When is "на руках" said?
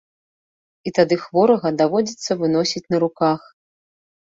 2.91-3.41